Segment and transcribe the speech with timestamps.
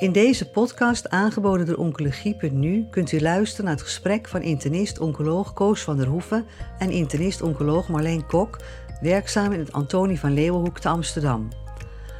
[0.00, 5.80] In deze podcast, aangeboden door Oncologie.nu, kunt u luisteren naar het gesprek van internist-oncoloog Koos
[5.80, 6.46] van der Hoeven
[6.78, 8.58] en internist-oncoloog Marleen Kok,
[9.00, 11.48] werkzaam in het Antonie van Leeuwenhoek te Amsterdam.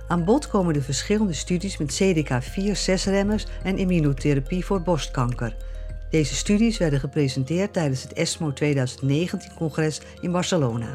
[0.08, 5.56] Aan bod komen de verschillende studies met CDK4-6-remmers en immunotherapie voor borstkanker.
[6.10, 10.88] Deze studies werden gepresenteerd tijdens het ESMO 2019-congres in Barcelona.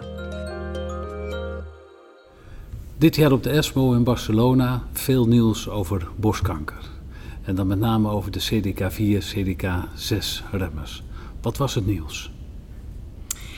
[2.97, 6.89] Dit jaar op de ESMO in Barcelona veel nieuws over borstkanker.
[7.41, 11.03] En dan met name over de CDK4, CDK6-remmers.
[11.41, 12.31] Wat was het nieuws?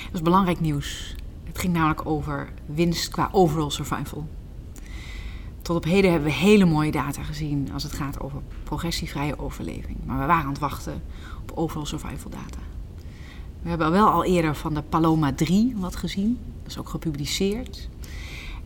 [0.06, 1.16] Dat is belangrijk nieuws.
[1.44, 4.28] Het ging namelijk over winst qua overall survival.
[5.62, 9.98] Tot op heden hebben we hele mooie data gezien als het gaat over progressievrije overleving.
[10.06, 11.02] Maar we waren aan het wachten
[11.42, 12.60] op overall survival data.
[13.62, 16.40] We hebben wel al eerder van de Paloma 3 wat gezien.
[16.62, 17.90] Dat is ook gepubliceerd.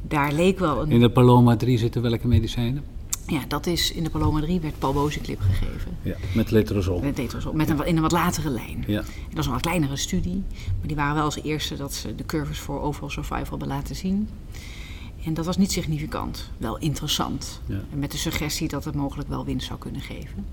[0.02, 0.92] Daar leek wel een...
[0.92, 2.84] In de Paloma 3 zitten welke medicijnen?
[3.28, 5.98] Ja, dat is in de Paloma 3 werd palbociclip gegeven.
[6.02, 7.02] Ja, met letrozol.
[7.02, 8.84] Met letrozol, met een, in een wat latere lijn.
[8.88, 9.00] Ja.
[9.00, 10.44] En dat is een wat kleinere studie.
[10.78, 13.96] Maar die waren wel als eerste dat ze de curves voor overall survival hebben laten
[13.96, 14.30] zien.
[15.26, 16.50] En dat was niet significant.
[16.58, 17.62] Wel interessant.
[17.66, 17.82] Ja.
[17.92, 20.46] En met de suggestie dat het mogelijk wel winst zou kunnen geven.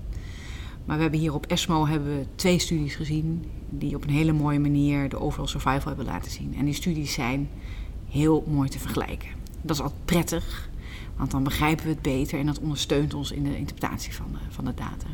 [0.85, 3.45] Maar we hebben hier op ESMO hebben we twee studies gezien...
[3.69, 6.55] die op een hele mooie manier de overall survival hebben laten zien.
[6.57, 7.49] En die studies zijn
[8.09, 9.38] heel mooi te vergelijken.
[9.61, 10.69] Dat is altijd prettig,
[11.15, 12.39] want dan begrijpen we het beter...
[12.39, 15.07] en dat ondersteunt ons in de interpretatie van de, van de data.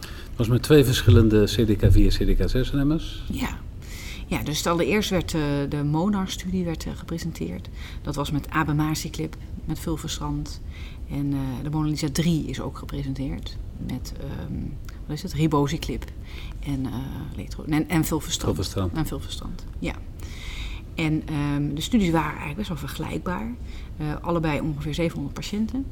[0.00, 3.24] Het was met twee verschillende CDK4, CDK6-remmers.
[3.32, 3.58] Ja.
[4.26, 7.68] Ja, dus allereerst werd uh, de MONAR-studie werd, uh, gepresenteerd.
[8.02, 10.60] Dat was met abemaciclib, met vulverstrand.
[11.10, 14.12] En uh, de Mona Lisa 3 is ook gepresenteerd met,
[14.50, 14.76] um,
[15.06, 16.04] wat is het, ribociclib
[16.60, 16.86] en,
[17.36, 18.54] letro, en, en vulverstrand.
[18.54, 18.92] Vulverstrand.
[18.92, 19.94] En vulverstrand, ja.
[20.98, 23.54] En um, de studies waren eigenlijk best wel vergelijkbaar.
[24.20, 25.86] allebei ongeveer 700 patiënten.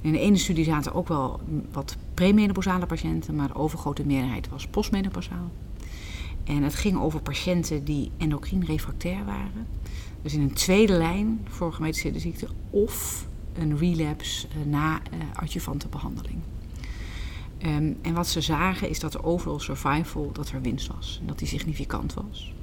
[0.00, 1.40] In de ene studie zaten ook wel
[1.72, 5.50] wat premenopausale patiënten, maar de overgrote meerderheid was postmenopausaal.
[6.44, 9.66] En het ging over patiënten die endocrine refractair waren.
[10.22, 15.88] Dus in een tweede lijn voor gemetastaseerde ziekte of een relapse uh, na uh, adjuvante
[15.88, 16.38] behandeling.
[17.66, 21.18] Um, en wat ze zagen is dat de overall survival, dat er winst was.
[21.20, 22.54] En dat die significant was.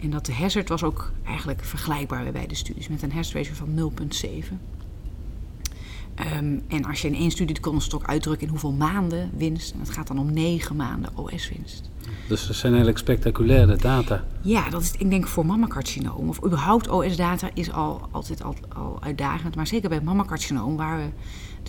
[0.00, 2.88] En dat de hazard was ook eigenlijk vergelijkbaar bij beide studies.
[2.88, 3.92] Met een hazard ratio van
[4.48, 4.54] 0,7.
[6.36, 9.72] Um, en als je in één studie kon het ook uitdrukken in hoeveel maanden winst.
[9.72, 11.90] En het gaat dan om negen maanden OS-winst.
[12.28, 14.24] Dus dat zijn eigenlijk spectaculaire data.
[14.40, 19.02] Ja, dat is, ik denk voor mammacarcinoom, of überhaupt OS-data is al, altijd al, al
[19.02, 19.56] uitdagend.
[19.56, 21.08] Maar zeker bij mammacarcinoom, waar we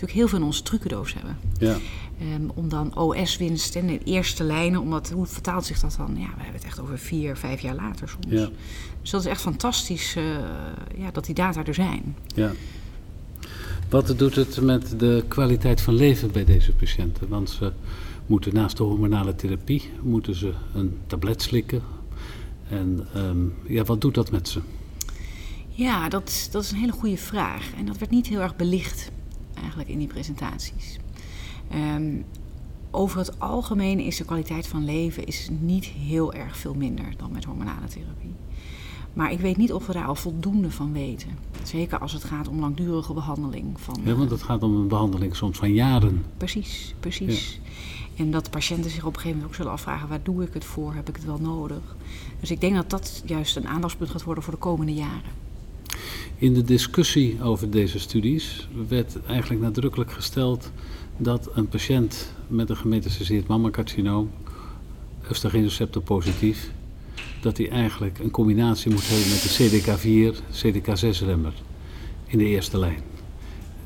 [0.00, 1.38] natuurlijk heel veel in onze trucendoos hebben.
[1.58, 1.76] Ja.
[2.34, 6.16] Um, om dan OS-winst in de eerste lijnen, omdat, hoe vertaalt zich dat dan?
[6.16, 8.26] Ja, we hebben het echt over vier, vijf jaar later soms.
[8.28, 8.48] Ja.
[9.02, 10.24] Dus dat is echt fantastisch uh,
[10.96, 12.16] ja, dat die data er zijn.
[12.34, 12.52] Ja.
[13.88, 17.28] Wat doet het met de kwaliteit van leven bij deze patiënten?
[17.28, 17.72] Want ze
[18.26, 21.82] moeten naast de hormonale therapie moeten ze een tablet slikken.
[22.68, 24.60] En um, ja, wat doet dat met ze?
[25.68, 27.70] Ja, dat, dat is een hele goede vraag.
[27.78, 29.10] En dat werd niet heel erg belicht
[29.58, 30.98] eigenlijk in die presentaties.
[31.74, 32.24] Um,
[32.90, 37.32] over het algemeen is de kwaliteit van leven is niet heel erg veel minder dan
[37.32, 38.34] met hormonale therapie.
[39.12, 41.38] Maar ik weet niet of we daar al voldoende van weten.
[41.62, 43.80] Zeker als het gaat om langdurige behandeling.
[43.80, 46.24] Van, ja, want het gaat om een behandeling soms van jaren.
[46.36, 47.60] Precies, precies.
[47.62, 47.68] Ja.
[48.24, 50.64] En dat patiënten zich op een gegeven moment ook zullen afvragen: waar doe ik het
[50.64, 50.94] voor?
[50.94, 51.96] Heb ik het wel nodig?
[52.40, 55.47] Dus ik denk dat dat juist een aandachtspunt gaat worden voor de komende jaren.
[56.40, 60.70] In de discussie over deze studies werd eigenlijk nadrukkelijk gesteld
[61.16, 64.30] dat een patiënt met een gemetastaseerd mammacarcinoom,
[65.30, 66.70] oestrogeenreceptor positief,
[67.40, 71.52] dat hij eigenlijk een combinatie moet hebben met de CDK4, CDK6-remmer
[72.26, 73.02] in de eerste lijn.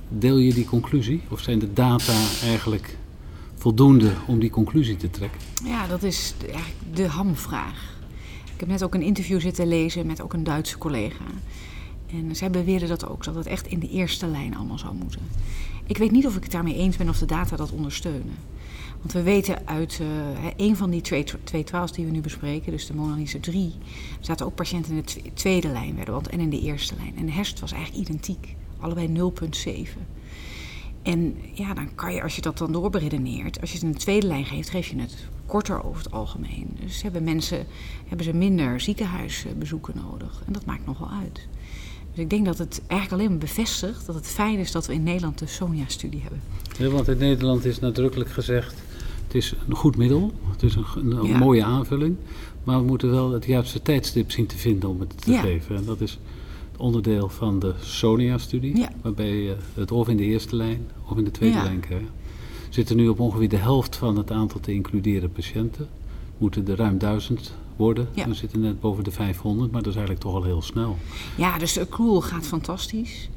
[0.08, 2.96] Deel je die conclusie of zijn de data eigenlijk
[3.54, 5.40] voldoende om die conclusie te trekken?
[5.64, 7.96] Ja, dat is eigenlijk de hamvraag.
[8.54, 11.24] Ik heb net ook een interview zitten lezen met ook een Duitse collega.
[12.12, 15.20] En zij beweerden dat ook, dat het echt in de eerste lijn allemaal zou moeten.
[15.86, 18.34] Ik weet niet of ik het daarmee eens ben of de data dat ondersteunen.
[19.00, 20.00] Want we weten uit
[20.56, 23.72] een van die twee, twee trials die we nu bespreken, dus de Mona Lisa 3,
[24.20, 27.16] zaten ook patiënten in de tweede lijn want en in de eerste lijn.
[27.16, 29.98] En de herst was eigenlijk identiek, allebei 0,7.
[31.02, 33.98] En ja, dan kan je, als je dat dan doorberedeneert, als je het in de
[33.98, 36.76] tweede lijn geeft, geef je het korter over het algemeen.
[36.80, 37.66] Dus hebben mensen
[38.06, 40.42] hebben ze minder ziekenhuisbezoeken nodig.
[40.46, 41.48] En dat maakt nog wel uit.
[42.14, 44.92] Dus ik denk dat het eigenlijk alleen maar bevestigt dat het fijn is dat we
[44.94, 46.40] in Nederland de SONIA-studie hebben.
[46.78, 48.74] Ja, want in Nederland is nadrukkelijk gezegd,
[49.26, 51.38] het is een goed middel, het is een, een, een ja.
[51.38, 52.16] mooie aanvulling,
[52.64, 55.40] maar we moeten wel het juiste tijdstip zien te vinden om het te Ja.
[55.40, 55.76] geven.
[55.76, 56.10] En dat is
[56.72, 58.90] het onderdeel van de SONIA-studie, Ja.
[59.02, 62.10] waarbij je het of in de eerste lijn of in de tweede lijn krijgt.
[62.68, 65.88] zitten nu op ongeveer de helft van het aantal te includeren patiënten.
[66.42, 68.08] Moeten er ruim duizend worden.
[68.14, 68.28] Ja.
[68.28, 70.96] We zitten net boven de 500, maar dat is eigenlijk toch al heel snel.
[71.36, 73.28] Ja, dus de accrual gaat fantastisch.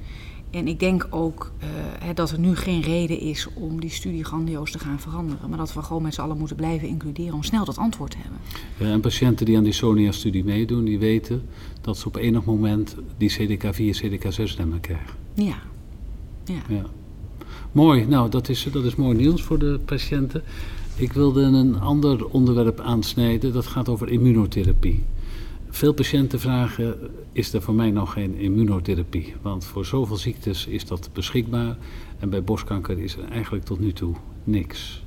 [0.49, 4.71] En ik denk ook eh, dat er nu geen reden is om die studie grandioos
[4.71, 5.49] te gaan veranderen.
[5.49, 8.17] Maar dat we gewoon met z'n allen moeten blijven includeren om snel dat antwoord te
[8.17, 8.39] hebben.
[8.77, 11.43] Ja, en patiënten die aan die SONIA-studie meedoen, die weten
[11.81, 15.15] dat ze op enig moment die CDK4, CDK6-remmen krijgen.
[15.33, 15.57] Ja.
[16.45, 16.61] ja.
[16.67, 16.85] Ja.
[17.71, 20.43] Mooi, nou dat is, dat is mooi nieuws voor de patiënten.
[20.97, 25.03] Ik wilde een ander onderwerp aansnijden, dat gaat over immunotherapie.
[25.69, 26.95] Veel patiënten vragen,
[27.31, 29.33] is er voor mij nog geen immunotherapie?
[29.41, 31.77] Want voor zoveel ziektes is dat beschikbaar
[32.19, 35.03] en bij borstkanker is er eigenlijk tot nu toe niks.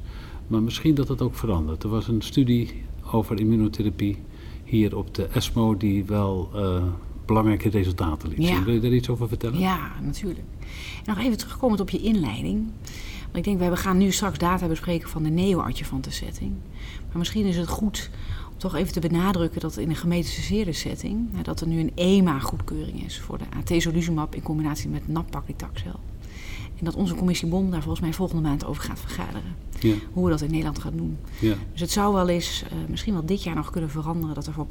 [0.46, 1.82] Maar misschien dat het ook verandert.
[1.82, 2.82] Er was een studie
[3.12, 4.16] over immunotherapie
[4.64, 6.82] hier op de ESMO die wel eh,
[7.26, 8.54] belangrijke resultaten liet Ja.
[8.54, 8.64] zien.
[8.64, 9.58] Wil je daar iets over vertellen?
[9.58, 10.46] Ja, natuurlijk.
[11.04, 12.66] En nog even terugkomend op je inleiding.
[13.32, 16.52] Want ik denk, we gaan nu straks data bespreken van de neo-adjuvante setting.
[17.08, 18.10] Maar misschien is het goed
[18.52, 21.42] om toch even te benadrukken dat in een gemetastaseerde setting...
[21.42, 26.00] dat er nu een EMA-goedkeuring is voor de atezolizumab in combinatie met nab-paclitaxel.
[26.78, 29.56] En dat onze commissie BOM daar volgens mij volgende maand over gaat vergaderen.
[29.80, 31.18] Ja, Hoe we dat in Nederland gaan doen.
[31.40, 31.54] ja.
[31.72, 34.34] Dus het zou wel eens, eh, misschien wel dit jaar nog kunnen veranderen...
[34.34, 34.66] dat er voor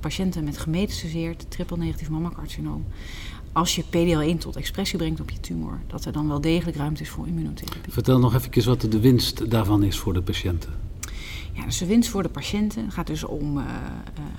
[0.00, 2.84] patiënten met gemetastaseerd triple-negatief mammacarcinoom...
[3.54, 5.80] als je PDL1 tot expressie brengt op je tumor...
[5.86, 7.92] dat er dan wel degelijk ruimte is voor immunotherapie.
[7.92, 10.70] Vertel nog even wat de winst daarvan is voor de patiënten.
[11.52, 13.72] Ja, dus de winst voor de patiënten gaat dus om eh, eh,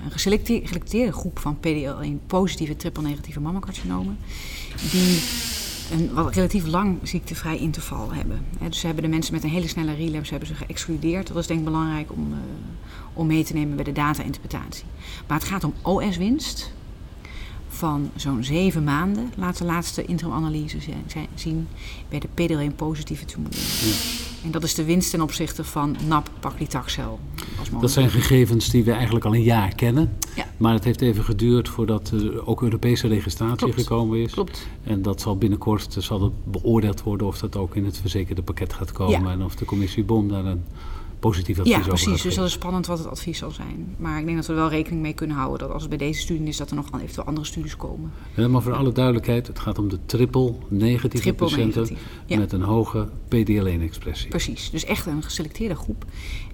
[0.04, 4.18] een geselecte- geselecteerde groep van PDL1 positieve triple-negatieve mammacarcinomen...
[4.90, 5.22] die
[5.92, 8.44] een wat relatief lang ziektevrij interval hebben.
[8.68, 11.26] Dus ze hebben de mensen met een hele snelle relapse hebben ze geëxcludeerd.
[11.26, 12.38] Dat is denk ik belangrijk om, eh,
[13.12, 14.84] om mee te nemen bij de data-interpretatie.
[15.26, 16.72] Maar het gaat om OS-winst
[17.76, 19.32] van zo'n zeven maanden.
[19.36, 21.68] Laat de laatste interim-analyse zijn- zien
[22.08, 23.58] bij de PDL1-positieve tumoren.
[24.44, 27.18] En dat is de winst ten opzichte van NAP-paclitaxel.
[27.58, 30.12] als Dat zijn gegevens die we eigenlijk al een jaar kennen.
[30.36, 30.46] Ja.
[30.56, 33.74] Maar het heeft even geduurd voordat er ook Europese registratie Klopt.
[33.74, 34.32] gekomen is.
[34.32, 34.66] Klopt.
[34.84, 38.72] En dat zal binnenkort zal het beoordeeld worden of dat ook in het verzekerde pakket
[38.72, 39.20] gaat komen.
[39.22, 39.30] Ja.
[39.30, 40.64] En of de commissie BOM daar een
[41.28, 42.22] positief advies Ja, over precies.
[42.22, 43.94] Dus dat is spannend wat het advies zal zijn.
[43.96, 45.98] Maar ik denk dat we er wel rekening mee kunnen houden dat als het bij
[45.98, 48.12] deze studie is, dat er nog eventueel andere studies komen.
[48.34, 51.96] Ja, maar voor alle duidelijkheid, het gaat om de triple negatieve Triple patiënten
[52.26, 52.38] ja.
[52.38, 54.28] met een hoge PDL1-expressie.
[54.28, 54.70] Precies.
[54.70, 56.04] Dus echt een geselecteerde groep.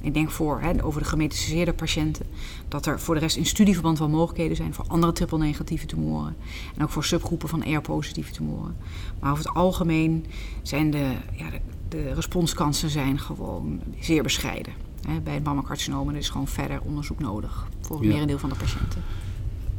[0.01, 2.27] Ik denk voor, hè, over de gemetastaseerde patiënten,
[2.69, 6.37] dat er voor de rest in studieverband wel mogelijkheden zijn voor andere triple-negatieve tumoren.
[6.77, 8.77] En ook voor subgroepen van ER-positieve tumoren.
[9.21, 10.27] Maar over het algemeen
[10.63, 11.61] zijn de, ja, de,
[11.93, 14.73] de responskansen zijn gewoon zeer bescheiden.
[15.09, 18.13] Hè, bij het mammacarcinoom is gewoon verder onderzoek nodig voor het Ja.
[18.13, 19.03] merendeel van de patiënten.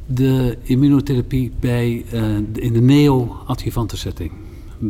[0.06, 4.31] De immunotherapie bij, eh, in de neo-adjuvante setting.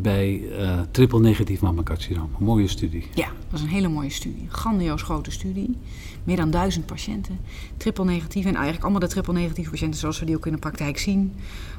[0.02, 2.30] Bij eh triple negatief mammacarcinoom.
[2.40, 3.08] Een mooie studie.
[3.14, 4.46] Ja, dat is een hele mooie studie.
[4.50, 5.78] Grandioos grote studie.
[6.24, 7.40] Meer dan duizend patiënten.
[7.78, 8.46] Triple negatief.
[8.46, 11.34] En eigenlijk allemaal de triple negatieve patiënten zoals we die ook in de praktijk zien.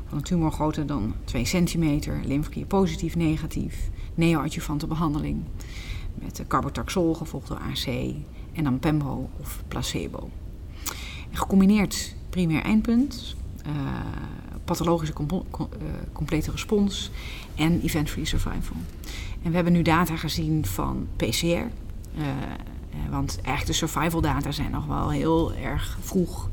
[0.06, 2.20] Van een tumor groter dan 2 centimeter.
[2.24, 3.90] Lymfeklier positief, negatief.
[4.14, 5.42] Neoadjuvante behandeling.
[6.14, 7.86] Met carbotaxol gevolgd door AC.
[8.52, 10.30] En dan pembro of placebo.
[11.30, 13.36] Gecombineerd primair eindpunt.
[13.64, 13.70] eh,
[14.64, 15.66] pathologische eh,
[16.12, 17.10] complete respons
[17.54, 18.76] en event-free survival.
[19.42, 21.22] En we hebben nu data gezien van PCR.
[21.42, 21.64] eh,
[22.16, 26.48] eh, want eigenlijk de survival data zijn nog wel heel erg vroeg.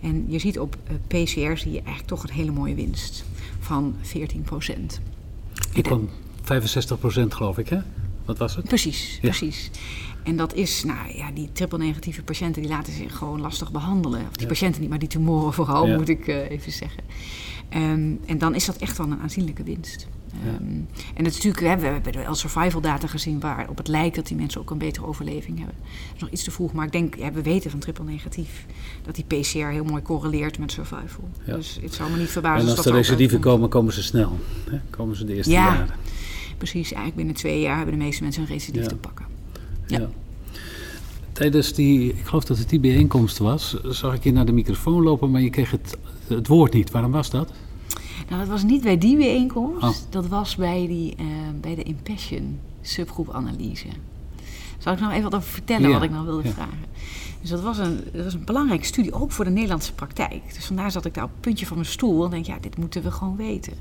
[0.00, 3.24] En je ziet op PCR zie je eigenlijk toch een hele mooie winst
[3.58, 5.00] van 14 procent.
[5.72, 6.08] Die kwam
[6.42, 7.78] 65% geloof ik, hè?
[8.28, 8.64] Wat was het?
[8.64, 9.28] Precies, Ja.
[9.28, 9.70] precies.
[10.22, 14.20] En dat is, nou ja, die triple-negatieve patiënten die laten zich gewoon lastig behandelen.
[14.20, 14.46] Of die Ja.
[14.48, 15.96] patiënten niet, maar die tumoren vooral, Ja.
[15.96, 17.02] moet ik eh, even zeggen.
[17.68, 20.06] Ehm, en dan is dat echt wel een aanzienlijke winst.
[20.46, 20.62] Ehm,
[21.14, 24.26] en het is natuurlijk, hè, we hebben wel survival data gezien waarop het lijkt dat
[24.26, 25.76] die mensen ook een betere overleving hebben.
[25.80, 28.66] Dat is nog iets te vroeg, maar ik denk, ja, we weten van triple negatief
[29.02, 31.28] dat die PCR heel mooi correleert met survival.
[31.46, 33.42] Dus het zou me niet verbazen en als dat de dat uitkomt.
[33.42, 34.38] komen, komen ze snel.
[34.70, 34.78] Hè?
[34.90, 35.64] Komen ze de eerste Ja.
[35.64, 35.88] jaren.
[36.58, 38.88] Precies, eigenlijk binnen twee jaar hebben de meeste mensen een recidief Ja.
[38.88, 39.26] te pakken.
[39.86, 39.98] Ja.
[39.98, 40.08] Ja.
[41.32, 45.02] Tijdens die, ik geloof dat het die bijeenkomst was, zag ik je naar de microfoon
[45.02, 45.96] lopen, maar je kreeg het,
[46.26, 46.90] het woord niet.
[46.90, 47.52] Waarom was dat?
[48.28, 49.82] Nou, dat was niet bij die bijeenkomst.
[49.82, 49.94] Oh.
[50.10, 51.24] Dat was bij, die, eh,
[51.60, 53.86] bij de Impassion subgroepanalyse.
[54.78, 56.54] Zal ik nog even wat over vertellen Ja, wat ik nog wilde ja.
[56.54, 56.78] vragen?
[57.40, 60.54] Dus dat was, een, een belangrijke studie, ook voor de Nederlandse praktijk.
[60.54, 62.76] Dus vandaar zat ik daar op het puntje van mijn stoel en denk, ja, dit
[62.76, 63.72] moeten we gewoon weten.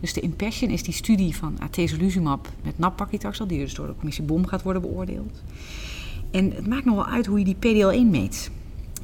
[0.00, 4.24] Dus de Impassion is die studie van atezolizumab met nab-paclitaxel, die dus door de commissie
[4.24, 5.42] BOM gaat worden beoordeeld.
[6.30, 8.50] En het maakt nog wel uit hoe je die PDL1 meet.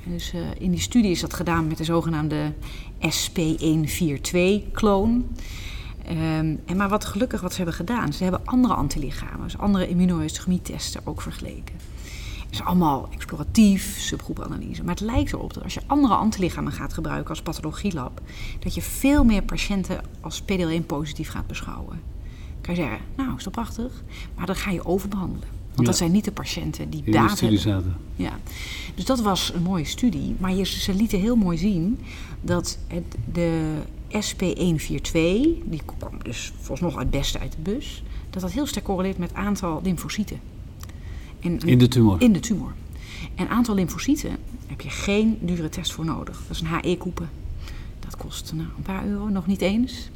[0.06, 2.52] Dus eh, in die studie is dat gedaan met de zogenaamde
[3.00, 5.26] SP142-kloon.
[6.06, 9.88] Ehm, en maar wat gelukkig wat ze hebben gedaan, ze hebben andere antilichamen, dus andere
[9.88, 11.93] immunohistochemie-testen ook vergeleken.
[12.54, 14.84] Is allemaal exploratief, subgroepanalyse.
[14.84, 18.20] Maar het lijkt erop dat als je andere antilichamen gaat gebruiken als pathologielab,
[18.58, 22.00] dat je veel meer patiënten als PDL1 positief gaat beschouwen.
[22.60, 24.02] Kan je zeggen, nou is dat prachtig,
[24.34, 25.48] maar dan ga je overbehandelen.
[25.74, 27.96] Want dat zijn niet de patiënten die In de data studie zaten.
[28.16, 28.38] Ja,
[28.94, 30.34] dus dat was een mooie studie.
[30.38, 31.98] Maar je, ze lieten heel mooi zien
[32.40, 33.74] dat het, de
[34.10, 35.12] SP142,
[35.64, 39.18] die kwam dus volgens nog het beste uit de bus, dat dat heel sterk correleert
[39.18, 40.53] met het aantal lymfocyten.
[41.44, 42.20] In de tumor.
[42.20, 42.72] in de tumor.
[43.34, 44.36] En aantal lymfocyten
[44.66, 46.42] heb je geen dure test voor nodig.
[46.48, 47.28] Dat is een HE-koepen.
[48.00, 50.10] Dat kost nou, een paar euro, nog niet eens.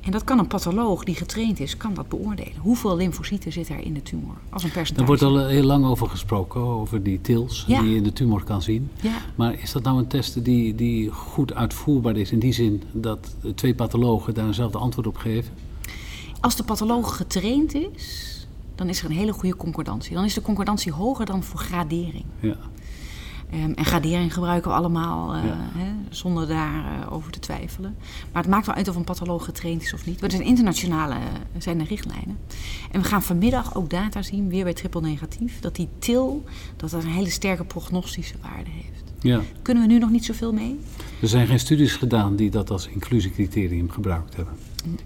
[0.00, 2.52] En dat kan een patholoog die getraind is, kan dat beoordelen.
[2.60, 4.34] Hoeveel lymfocyten zit er in de tumor?
[4.48, 4.94] Als een percentage.
[4.94, 7.80] Daar wordt al heel lang over gesproken, over die TILs Ja.
[7.80, 8.90] die je in de tumor kan zien.
[9.02, 9.16] Ja.
[9.34, 13.36] Maar is dat nou een test die, die goed uitvoerbaar is in die zin dat
[13.54, 15.52] twee pathologen daar eenzelfde antwoord op geven?
[16.40, 18.37] Als de patholoog getraind is,
[18.78, 20.14] dan is er een hele goede concordantie.
[20.14, 22.24] Dan is de concordantie hoger dan voor gradering.
[22.40, 22.56] Ja.
[23.50, 25.56] Ehm, en gradering gebruiken we allemaal eh, Ja.
[25.74, 27.96] hè, zonder daarover over te twijfelen.
[28.32, 30.20] Maar het maakt wel uit of een patholoog getraind is of niet.
[30.20, 31.20] Want er zijn internationale eh,
[31.58, 32.38] zijn er richtlijnen.
[32.90, 36.44] En we gaan vanmiddag ook data zien, weer bij triple negatief, dat die TIL
[36.76, 39.02] dat dat een hele sterke prognostische waarde heeft.
[39.20, 39.40] ja.
[39.62, 40.80] Kunnen we nu nog niet zoveel mee?
[41.22, 44.54] Er zijn geen studies gedaan die dat als inclusiecriterium gebruikt hebben.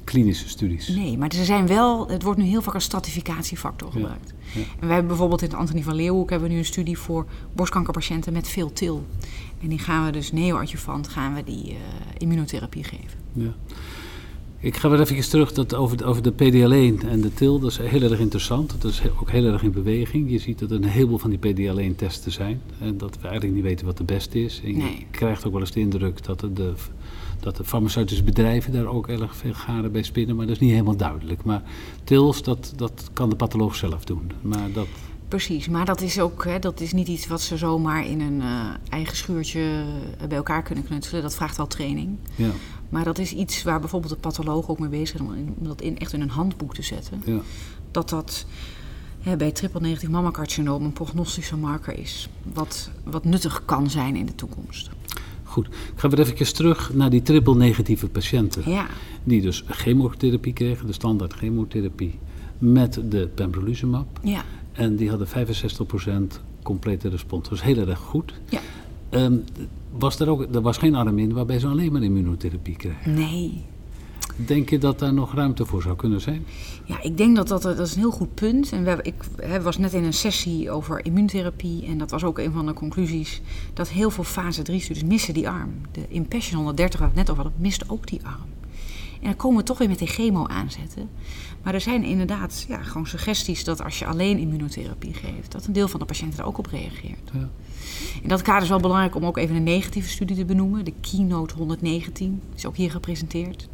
[0.05, 0.89] Klinische studies.
[0.89, 4.35] Nee, maar er zijn wel, het wordt nu heel vaak als stratificatiefactor gebruikt.
[4.55, 4.61] ja.
[4.61, 7.27] En wij hebben bijvoorbeeld in het Antonie van Leeuwenhoek hebben we nu een studie voor
[7.53, 9.07] borstkankerpatiënten met veel til.
[9.63, 11.77] En die gaan we dus neoadjuvant gaan we die eh,
[12.19, 13.19] immunotherapie geven.
[13.33, 13.55] Ja.
[14.63, 17.59] Ik ga weer even terug dat over, de- over de PDL1 en de TIL.
[17.59, 18.75] Dat is heel erg interessant.
[18.83, 20.31] Dat is ook heel erg in beweging.
[20.31, 22.61] Je ziet dat er een heleboel van die PDL1-testen zijn.
[22.81, 24.61] En dat we eigenlijk niet weten wat de beste is.
[24.65, 25.07] En je Nee.
[25.11, 26.73] krijgt ook wel eens de indruk dat de, de,
[27.41, 30.37] dat de farmaceutische bedrijven daar ook erg veel garen bij spinnen.
[30.37, 31.45] Maar dat is niet helemaal duidelijk.
[31.45, 31.63] Maar
[32.05, 34.31] TILs, dat, dat kan de patholoog zelf doen.
[34.43, 34.87] Maar dat,
[35.29, 38.41] Precies, maar dat is ook hè, dat is niet iets wat ze zomaar in een
[38.41, 41.23] eh, eigen schuurtje eh, bij elkaar kunnen knutselen.
[41.23, 42.17] Dat vraagt wel training.
[42.37, 42.51] ja,
[42.93, 45.99] Maar dat is iets waar bijvoorbeeld de patholoog ook mee bezig is om dat in,
[45.99, 47.23] echt in een handboek te zetten.
[47.25, 47.41] ja.
[47.91, 48.47] dat dat
[49.21, 52.29] hè, bij triple negatief mammacarcinoom een prognostische marker is.
[52.53, 54.91] Wat, wat nuttig kan zijn in de toekomst.
[55.45, 55.67] Goed.
[55.67, 58.71] Ik ga weer even terug naar die triple negatieve patiënten.
[58.71, 58.87] Ja,
[59.25, 62.19] Die dus chemotherapie kregen, de standaard chemotherapie,
[62.59, 64.07] met de pembrolizumab.
[64.23, 67.49] ja, En die hadden 65% complete respons.
[67.49, 68.33] Dat is heel erg goed.
[68.49, 68.61] ja.
[69.13, 69.37] Ehm,
[69.99, 73.15] was er, ook, er was geen arm in waarbij ze alleen maar immunotherapie kregen.
[73.15, 73.65] Nee.
[74.37, 76.45] Denk je dat daar nog ruimte voor zou kunnen zijn?
[76.85, 78.73] Ja, ik denk dat dat, dat is een heel goed punt.
[78.73, 81.87] En we ik hè, was net in een sessie over immuuntherapie.
[81.87, 83.43] En dat was ook een van de conclusies.
[83.75, 85.71] Dat heel veel fase 3 studies missen die arm.
[85.91, 88.62] De Impassion 130 waar we het net over hadden, mist ook die arm.
[89.23, 91.09] En dan komen we toch weer met die chemo aanzetten.
[91.63, 95.73] Maar er zijn inderdaad ja, gewoon suggesties dat als je alleen immunotherapie geeft, dat een
[95.73, 97.31] deel van de patiënten er ook op reageert.
[97.33, 97.49] Ja.
[98.23, 100.85] In dat kader is wel belangrijk om ook even een negatieve studie te benoemen.
[100.85, 103.69] De Keynote 119 is ook hier gepresenteerd.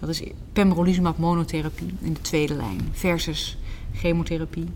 [0.00, 0.22] Dat is
[0.52, 3.58] pembrolizumab monotherapie in de tweede lijn versus
[3.94, 4.68] chemotherapie.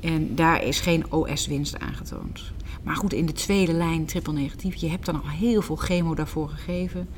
[0.00, 2.52] En daar is geen OS-winst aangetoond.
[2.82, 6.14] Maar goed, in de tweede lijn triple negatief, je hebt dan al heel veel chemo
[6.14, 7.08] daarvoor gegeven.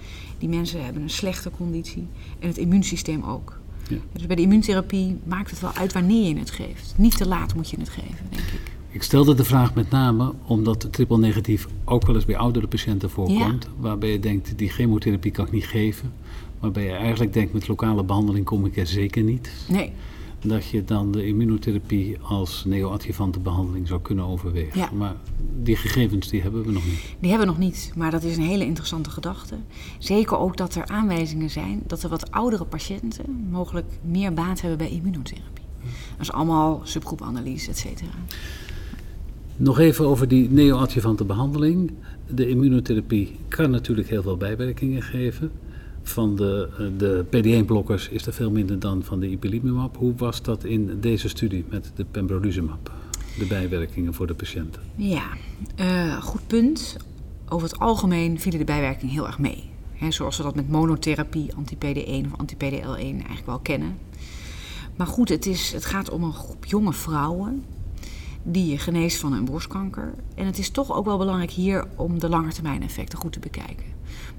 [0.45, 2.07] Die mensen hebben een slechte conditie
[2.39, 3.61] en het immuunsysteem ook.
[3.89, 3.97] Ja.
[4.13, 6.95] Dus bij de immuuntherapie maakt het wel uit wanneer je het geeft.
[6.97, 8.73] Niet te laat moet je het geven, denk ik.
[8.89, 13.11] Ik stelde de vraag met name omdat triple negatief ook wel eens bij oudere patiënten
[13.11, 13.69] voorkomt.
[13.79, 16.13] Waarbij je denkt, die chemotherapie kan ik niet geven.
[16.61, 19.51] Waarbij je eigenlijk denkt, met lokale behandeling kom ik er zeker niet.
[19.69, 19.93] Nee,
[20.47, 24.79] Dat je dan de immunotherapie als neoadjuvante behandeling zou kunnen overwegen.
[24.79, 24.91] Ja.
[24.93, 25.17] Maar
[25.63, 27.17] die gegevens die hebben we nog niet.
[27.21, 29.55] Die hebben we nog niet, maar dat is een hele interessante gedachte.
[29.99, 34.79] Zeker ook dat er aanwijzingen zijn dat er wat oudere patiënten mogelijk meer baat hebben
[34.79, 35.65] bij immunotherapie.
[36.11, 38.11] Dat is allemaal subgroepanalyse, et cetera.
[39.57, 41.93] Nog even over die neoadjuvante behandeling.
[42.27, 45.51] De immunotherapie kan natuurlijk heel veel bijwerkingen geven.
[46.05, 49.97] Van de, de PD-1-blokkers is er veel minder dan van de ipilimumab.
[49.97, 52.93] Hoe was dat in deze studie met de pembrolizumab?
[53.39, 54.83] De bijwerkingen voor de patiënten.
[54.97, 55.25] Ja,
[55.77, 56.97] eh, goed punt.
[57.49, 59.73] Over het algemeen vielen de bijwerkingen heel erg mee.
[60.09, 63.99] Zoals we dat met monotherapie, anti-PD1 of anti-PDL1 eigenlijk wel kennen.
[64.97, 67.65] Maar goed, het, is, het gaat om een groep jonge vrouwen
[68.43, 70.15] die geneest van een borstkanker.
[70.35, 73.87] En het is toch ook wel belangrijk hier om de langetermijneffecten goed te bekijken.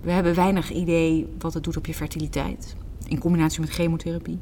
[0.02, 2.76] We hebben weinig idee wat het doet op je fertiliteit
[3.08, 4.40] in combinatie met chemotherapie.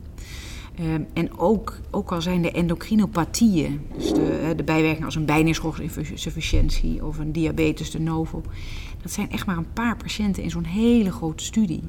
[0.76, 7.06] Ehm, en ook, ook al zijn de endocrinopathieën, dus de, de bijwerking als een bijninschoolinsufficiëntie
[7.06, 8.42] of een diabetes de novo,
[9.02, 11.82] dat zijn echt maar een paar patiënten in zo'n hele grote studie.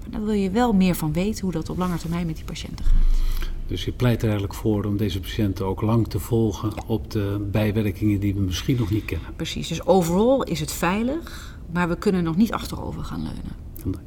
[0.00, 2.44] Maar dan wil je wel meer van weten hoe dat op lange termijn met die
[2.44, 3.22] patiënten gaat.
[3.66, 7.48] Dus je pleit er eigenlijk voor om deze patiënten ook lang te volgen op de
[7.50, 9.28] bijwerkingen die we misschien nog niet kennen.
[9.36, 14.00] Precies, dus overal is het veilig, maar we kunnen nog niet achterover gaan leunen.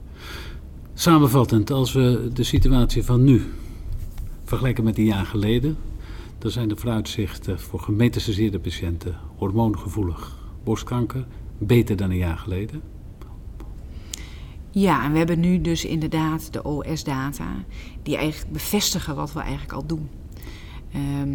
[0.94, 3.54] Samenvattend, als we de situatie van nu
[4.44, 5.78] vergelijken met een jaar geleden,
[6.38, 11.26] dan zijn de vooruitzichten voor gemetastaseerde patiënten hormoongevoelig borstkanker
[11.58, 12.82] beter dan een jaar geleden.
[14.72, 17.64] Ja, en we hebben nu dus inderdaad de OS-data
[18.04, 20.10] die eigenlijk bevestigen wat we eigenlijk al doen.
[20.92, 21.30] Ehm,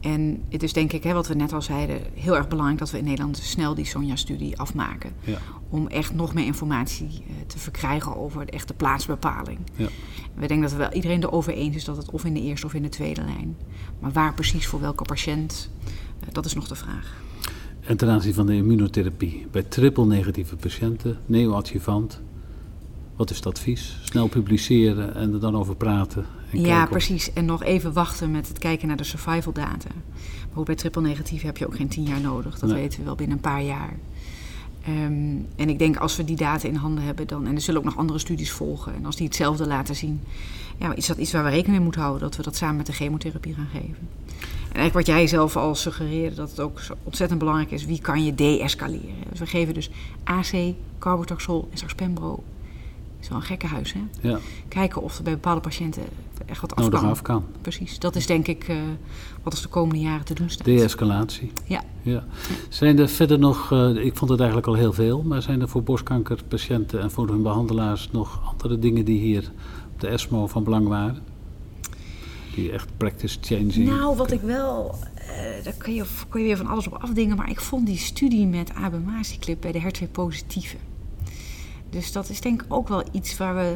[0.00, 2.90] en het is denk ik, hè, wat we net al zeiden, heel erg belangrijk dat
[2.90, 5.12] we in Nederland snel die Sonja-studie afmaken.
[5.20, 5.38] Ja.
[5.68, 9.58] Om echt nog meer informatie uh, te verkrijgen over de echte plaatsbepaling.
[9.76, 9.88] Ja.
[10.34, 12.66] We denken dat we wel iedereen erover eens is dat het of in de eerste
[12.66, 13.56] of in de tweede lijn.
[14.00, 17.22] Maar waar precies voor welke patiënt, uh, dat is nog de vraag.
[17.80, 22.20] En ten aanzien van de immunotherapie, bij triple-negatieve patiënten, neoadjuvant,
[23.16, 23.98] wat is het advies?
[24.02, 26.26] Snel publiceren en er dan over praten.
[26.54, 27.32] Ja, precies.
[27.32, 29.90] En nog even wachten met het kijken naar de survival data.
[30.52, 32.58] Maar bij triple negatief heb je ook geen tien jaar nodig.
[32.58, 33.96] Dat weten we wel binnen een paar jaar.
[34.88, 37.80] Um, en ik denk als we die data in handen hebben, dan, en er zullen
[37.80, 38.94] ook nog andere studies volgen.
[38.94, 40.20] En als die hetzelfde laten zien,
[40.78, 42.22] ja, is dat iets waar we rekening mee moeten houden.
[42.22, 44.08] Dat we dat samen met de chemotherapie gaan geven.
[44.68, 48.24] En eigenlijk wat jij zelf al suggereerde, dat het ook ontzettend belangrijk is, wie kan
[48.24, 49.24] je de-escaleren.
[49.30, 49.90] Dus we geven dus
[50.24, 52.42] AC, carbotaxol en straks pembro
[53.28, 54.00] Zo'n gekke huis, hè?
[54.28, 54.38] Ja.
[54.68, 56.02] Kijken of er bij bepaalde patiënten
[56.46, 57.04] echt wat af kan.
[57.04, 57.44] af kan.
[57.60, 57.98] Precies.
[57.98, 58.76] Dat is denk ik uh,
[59.42, 60.64] wat ons de komende jaren te doen staat.
[60.64, 61.52] De-escalatie.
[61.64, 61.82] Ja.
[62.02, 62.24] ja.
[62.68, 65.68] Zijn er verder nog, uh, ik vond het eigenlijk al heel veel, maar zijn er
[65.68, 69.50] voor borstkankerpatiënten en voor hun behandelaars nog andere dingen die hier
[69.94, 71.22] op de ESMO van belang waren?
[72.54, 73.88] Die echt practice changing.
[73.88, 77.36] Nou, wat ik wel uh, daar kun je, kun je weer van alles op afdingen.
[77.36, 80.76] Maar ik vond die studie met abemaciclip bij de HER2-positieve.
[81.94, 83.74] Dus dat is denk ik ook wel iets waar we,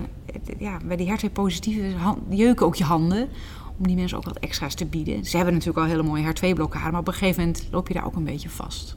[0.59, 1.95] ja, bij die HER2-positieve
[2.29, 3.29] jeuken ook je handen.
[3.79, 5.25] Om die mensen ook wat extra's te bieden.
[5.25, 8.07] Ze hebben natuurlijk al hele mooie HER2-blokkade, maar op een gegeven moment loop je daar
[8.07, 8.97] ook een beetje vast.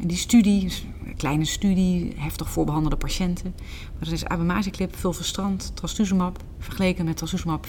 [0.00, 0.72] En die studie,
[1.04, 3.54] een kleine studie, heftig voorbehandelde patiënten.
[3.92, 7.66] Maar dat is abemaciclib, fulvestrant, trastuzumab, vergeleken met trastuzumab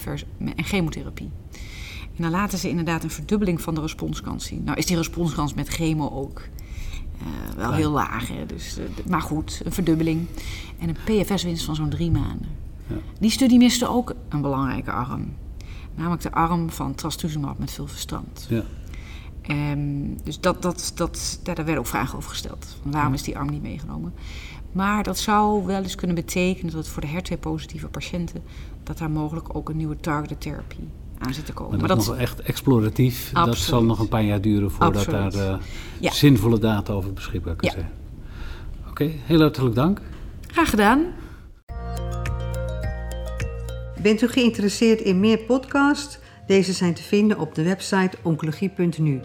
[0.55, 1.29] en chemotherapie.
[2.15, 4.63] En dan laten ze inderdaad een verdubbeling van de responskans zien.
[4.63, 6.41] Nou is die responskans met chemo ook
[7.21, 8.27] uh, wel heel laag.
[8.27, 8.45] Hè?
[8.45, 10.27] Dus, uh, maar goed, een verdubbeling.
[10.79, 12.47] En een PFS-winst van zo'n drie maanden.
[12.87, 12.95] Ja.
[13.19, 15.33] Die studie miste ook een belangrijke arm.
[15.95, 18.47] Namelijk de arm van trastuzumab met veel verstand.
[18.49, 18.63] Ja.
[19.71, 22.77] Um, dus dat, dat, dat, daar werden ook vragen over gesteld.
[22.81, 24.13] Van waarom is die arm niet meegenomen?
[24.71, 28.43] Maar dat zou wel eens kunnen betekenen dat voor de HER2-positieve patiënten...
[28.83, 30.87] dat daar mogelijk ook een nieuwe targeted therapie
[31.19, 31.79] aan zit te komen.
[31.79, 33.31] Maar, dat, is nog echt exploratief.
[33.31, 37.77] Dat zal nog een paar jaar duren voordat daar uh, zinvolle data over beschikbaar kunnen
[37.79, 37.91] zijn.
[38.89, 40.01] Oké, heel hartelijk dank.
[40.47, 41.05] Graag gedaan.
[44.01, 46.19] Bent u geïnteresseerd in meer podcasts?
[46.47, 49.21] Deze zijn te vinden op de website oncologie.nu.